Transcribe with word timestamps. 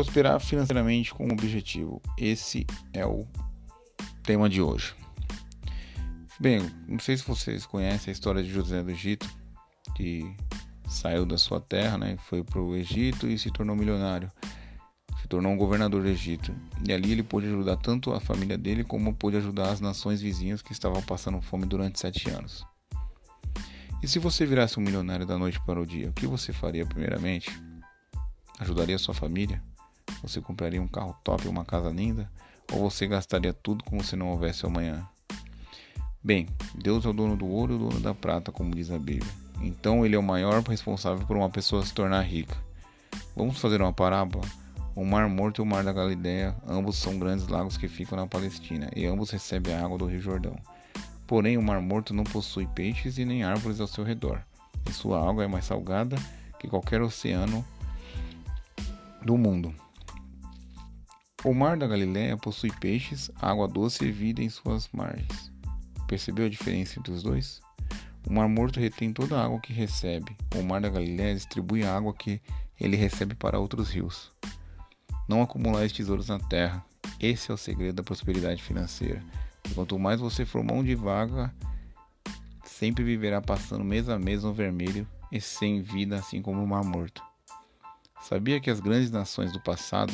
prosperar 0.00 0.40
financeiramente 0.40 1.12
com 1.12 1.26
um 1.26 1.32
objetivo. 1.32 2.00
Esse 2.16 2.66
é 2.94 3.04
o 3.04 3.26
tema 4.22 4.48
de 4.48 4.62
hoje. 4.62 4.94
Bem, 6.40 6.70
não 6.88 6.98
sei 6.98 7.18
se 7.18 7.24
vocês 7.24 7.66
conhecem 7.66 8.10
a 8.10 8.12
história 8.12 8.42
de 8.42 8.48
José 8.48 8.82
do 8.82 8.90
Egito, 8.90 9.28
que 9.94 10.34
saiu 10.88 11.26
da 11.26 11.36
sua 11.36 11.60
terra, 11.60 11.98
né, 11.98 12.16
foi 12.16 12.42
para 12.42 12.62
o 12.62 12.74
Egito 12.74 13.28
e 13.28 13.38
se 13.38 13.50
tornou 13.50 13.76
milionário. 13.76 14.32
Se 15.20 15.28
tornou 15.28 15.52
um 15.52 15.56
governador 15.58 16.00
do 16.00 16.08
Egito. 16.08 16.54
E 16.88 16.94
ali 16.94 17.12
ele 17.12 17.22
pôde 17.22 17.46
ajudar 17.48 17.76
tanto 17.76 18.10
a 18.14 18.20
família 18.20 18.56
dele 18.56 18.82
como 18.82 19.14
pôde 19.14 19.36
ajudar 19.36 19.68
as 19.68 19.82
nações 19.82 20.22
vizinhas 20.22 20.62
que 20.62 20.72
estavam 20.72 21.02
passando 21.02 21.42
fome 21.42 21.66
durante 21.66 22.00
sete 22.00 22.30
anos. 22.30 22.64
E 24.02 24.08
se 24.08 24.18
você 24.18 24.46
virasse 24.46 24.80
um 24.80 24.82
milionário 24.82 25.26
da 25.26 25.36
noite 25.36 25.60
para 25.66 25.78
o 25.78 25.84
dia, 25.84 26.08
o 26.08 26.12
que 26.14 26.26
você 26.26 26.54
faria 26.54 26.86
primeiramente? 26.86 27.50
Ajudaria 28.58 28.96
sua 28.96 29.12
família? 29.12 29.62
Você 30.22 30.40
compraria 30.40 30.80
um 30.80 30.88
carro 30.88 31.16
top, 31.24 31.48
uma 31.48 31.64
casa 31.64 31.90
linda? 31.90 32.30
Ou 32.72 32.90
você 32.90 33.06
gastaria 33.06 33.52
tudo 33.52 33.84
como 33.84 34.04
se 34.04 34.16
não 34.16 34.28
houvesse 34.28 34.64
amanhã? 34.66 35.06
Bem, 36.22 36.46
Deus 36.74 37.04
é 37.04 37.08
o 37.08 37.12
dono 37.12 37.36
do 37.36 37.46
ouro 37.46 37.72
e 37.72 37.76
o 37.76 37.78
dono 37.78 38.00
da 38.00 38.14
prata, 38.14 38.52
como 38.52 38.74
diz 38.74 38.90
a 38.90 38.98
Bíblia. 38.98 39.32
Então 39.62 40.04
ele 40.04 40.14
é 40.14 40.18
o 40.18 40.22
maior 40.22 40.62
responsável 40.62 41.26
por 41.26 41.36
uma 41.36 41.48
pessoa 41.48 41.84
se 41.84 41.94
tornar 41.94 42.20
rica. 42.22 42.56
Vamos 43.34 43.58
fazer 43.58 43.80
uma 43.80 43.92
parábola? 43.92 44.44
O 44.94 45.04
Mar 45.04 45.28
Morto 45.28 45.60
e 45.60 45.62
o 45.62 45.66
Mar 45.66 45.82
da 45.82 45.92
Galileia, 45.92 46.54
ambos 46.66 46.96
são 46.96 47.18
grandes 47.18 47.48
lagos 47.48 47.76
que 47.76 47.88
ficam 47.88 48.18
na 48.18 48.26
Palestina, 48.26 48.90
e 48.94 49.06
ambos 49.06 49.30
recebem 49.30 49.72
a 49.74 49.84
água 49.84 49.96
do 49.96 50.06
Rio 50.06 50.20
Jordão. 50.20 50.56
Porém, 51.26 51.56
o 51.56 51.62
Mar 51.62 51.80
Morto 51.80 52.12
não 52.12 52.24
possui 52.24 52.66
peixes 52.66 53.16
e 53.16 53.24
nem 53.24 53.44
árvores 53.44 53.80
ao 53.80 53.86
seu 53.86 54.04
redor, 54.04 54.42
e 54.88 54.92
sua 54.92 55.26
água 55.26 55.44
é 55.44 55.46
mais 55.46 55.64
salgada 55.64 56.16
que 56.58 56.68
qualquer 56.68 57.00
oceano 57.00 57.64
do 59.24 59.38
mundo. 59.38 59.74
O 61.42 61.54
Mar 61.54 61.74
da 61.78 61.86
Galileia 61.86 62.36
possui 62.36 62.70
peixes, 62.70 63.30
água 63.40 63.66
doce 63.66 64.04
e 64.04 64.12
vida 64.12 64.42
em 64.42 64.50
suas 64.50 64.90
margens. 64.92 65.50
Percebeu 66.06 66.44
a 66.44 66.50
diferença 66.50 66.98
entre 66.98 67.14
os 67.14 67.22
dois? 67.22 67.62
O 68.28 68.32
Mar 68.32 68.46
Morto 68.46 68.78
retém 68.78 69.10
toda 69.10 69.38
a 69.38 69.44
água 69.46 69.58
que 69.58 69.72
recebe. 69.72 70.36
O 70.54 70.62
Mar 70.62 70.82
da 70.82 70.90
Galileia 70.90 71.34
distribui 71.34 71.82
a 71.82 71.96
água 71.96 72.12
que 72.12 72.42
ele 72.78 72.94
recebe 72.94 73.34
para 73.34 73.58
outros 73.58 73.88
rios. 73.88 74.30
Não 75.26 75.40
acumular 75.40 75.88
tesouros 75.90 76.28
na 76.28 76.38
terra. 76.38 76.84
Esse 77.18 77.50
é 77.50 77.54
o 77.54 77.56
segredo 77.56 77.96
da 77.96 78.02
prosperidade 78.02 78.62
financeira. 78.62 79.24
Quanto 79.74 79.98
mais 79.98 80.20
você 80.20 80.44
for 80.44 80.62
mão 80.62 80.84
de 80.84 80.94
vaga, 80.94 81.54
sempre 82.64 83.02
viverá 83.02 83.40
passando 83.40 83.82
mês 83.82 84.10
a 84.10 84.18
mês 84.18 84.42
no 84.42 84.52
vermelho 84.52 85.08
e 85.32 85.40
sem 85.40 85.80
vida, 85.80 86.16
assim 86.16 86.42
como 86.42 86.62
o 86.62 86.68
Mar 86.68 86.84
Morto. 86.84 87.22
Sabia 88.20 88.60
que 88.60 88.68
as 88.68 88.78
grandes 88.78 89.10
nações 89.10 89.52
do 89.52 89.60
passado 89.60 90.12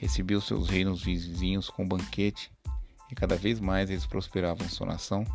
recebiam 0.00 0.40
seus 0.40 0.66
reinos 0.66 1.04
vizinhos 1.04 1.68
com 1.68 1.86
banquete 1.86 2.50
e 3.12 3.14
cada 3.14 3.36
vez 3.36 3.60
mais 3.60 3.90
eles 3.90 4.06
prosperavam 4.06 4.64
em 4.64 4.70
sua 4.70 4.86
nação? 4.86 5.26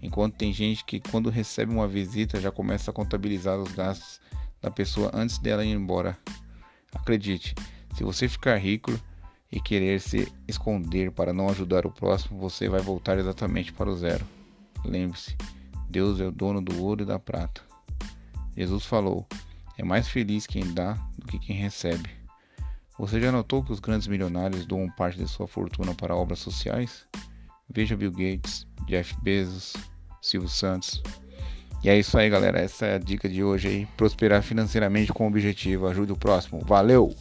Enquanto 0.00 0.36
tem 0.36 0.54
gente 0.54 0.82
que, 0.86 1.00
quando 1.00 1.28
recebe 1.28 1.70
uma 1.70 1.86
visita, 1.86 2.40
já 2.40 2.50
começa 2.50 2.90
a 2.90 2.94
contabilizar 2.94 3.58
os 3.58 3.70
gastos 3.72 4.20
da 4.60 4.70
pessoa 4.70 5.10
antes 5.12 5.36
dela 5.36 5.64
ir 5.64 5.72
embora. 5.72 6.16
Acredite, 6.94 7.54
se 7.94 8.02
você 8.02 8.26
ficar 8.26 8.56
rico 8.56 8.98
e 9.52 9.60
querer 9.60 10.00
se 10.00 10.32
esconder 10.48 11.10
para 11.10 11.34
não 11.34 11.50
ajudar 11.50 11.84
o 11.84 11.92
próximo, 11.92 12.40
você 12.40 12.70
vai 12.70 12.80
voltar 12.80 13.18
exatamente 13.18 13.70
para 13.70 13.90
o 13.90 13.96
zero. 13.96 14.24
Lembre-se, 14.82 15.36
Deus 15.90 16.20
é 16.20 16.26
o 16.26 16.32
dono 16.32 16.62
do 16.62 16.82
ouro 16.82 17.02
e 17.02 17.06
da 17.06 17.18
prata. 17.18 17.60
Jesus 18.56 18.86
falou: 18.86 19.26
é 19.76 19.84
mais 19.84 20.08
feliz 20.08 20.46
quem 20.46 20.72
dá 20.72 20.94
do 21.18 21.26
que 21.26 21.38
quem 21.38 21.56
recebe. 21.56 22.23
Você 22.98 23.20
já 23.20 23.32
notou 23.32 23.62
que 23.62 23.72
os 23.72 23.80
grandes 23.80 24.06
milionários 24.06 24.64
doam 24.64 24.88
parte 24.88 25.18
de 25.18 25.28
sua 25.28 25.48
fortuna 25.48 25.94
para 25.94 26.14
obras 26.14 26.38
sociais? 26.38 27.06
Veja 27.68 27.96
Bill 27.96 28.12
Gates, 28.12 28.66
Jeff 28.86 29.16
Bezos, 29.20 29.74
Silvio 30.22 30.48
Santos. 30.48 31.02
E 31.82 31.88
é 31.88 31.98
isso 31.98 32.16
aí, 32.16 32.30
galera. 32.30 32.60
Essa 32.60 32.86
é 32.86 32.94
a 32.94 32.98
dica 32.98 33.28
de 33.28 33.42
hoje 33.42 33.68
aí. 33.68 33.86
Prosperar 33.96 34.42
financeiramente 34.42 35.12
com 35.12 35.26
objetivo. 35.26 35.86
Ajude 35.86 36.12
o 36.12 36.16
próximo. 36.16 36.60
Valeu! 36.64 37.14